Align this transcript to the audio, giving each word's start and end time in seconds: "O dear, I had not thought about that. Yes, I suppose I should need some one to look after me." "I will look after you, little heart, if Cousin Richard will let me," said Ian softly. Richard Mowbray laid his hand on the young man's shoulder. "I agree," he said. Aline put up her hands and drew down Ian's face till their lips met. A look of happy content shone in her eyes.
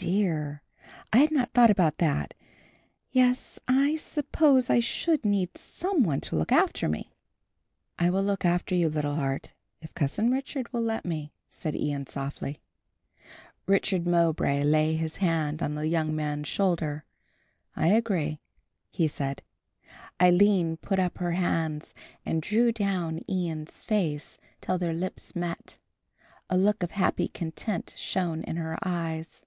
"O 0.00 0.04
dear, 0.04 0.62
I 1.12 1.18
had 1.18 1.30
not 1.30 1.52
thought 1.52 1.70
about 1.70 1.98
that. 1.98 2.34
Yes, 3.12 3.60
I 3.68 3.94
suppose 3.94 4.68
I 4.68 4.80
should 4.80 5.24
need 5.24 5.56
some 5.56 6.02
one 6.02 6.20
to 6.22 6.34
look 6.34 6.50
after 6.50 6.88
me." 6.88 7.12
"I 8.00 8.10
will 8.10 8.24
look 8.24 8.44
after 8.44 8.74
you, 8.74 8.88
little 8.88 9.14
heart, 9.14 9.52
if 9.80 9.94
Cousin 9.94 10.32
Richard 10.32 10.72
will 10.72 10.80
let 10.82 11.04
me," 11.04 11.32
said 11.46 11.76
Ian 11.76 12.06
softly. 12.08 12.58
Richard 13.66 14.04
Mowbray 14.04 14.64
laid 14.64 14.96
his 14.96 15.18
hand 15.18 15.62
on 15.62 15.76
the 15.76 15.86
young 15.86 16.16
man's 16.16 16.48
shoulder. 16.48 17.04
"I 17.76 17.88
agree," 17.88 18.40
he 18.90 19.06
said. 19.06 19.42
Aline 20.18 20.78
put 20.78 20.98
up 20.98 21.18
her 21.18 21.32
hands 21.32 21.94
and 22.24 22.42
drew 22.42 22.72
down 22.72 23.20
Ian's 23.28 23.84
face 23.84 24.38
till 24.60 24.78
their 24.78 24.94
lips 24.94 25.36
met. 25.36 25.78
A 26.50 26.56
look 26.58 26.82
of 26.82 26.92
happy 26.92 27.28
content 27.28 27.94
shone 27.96 28.42
in 28.42 28.56
her 28.56 28.76
eyes. 28.82 29.44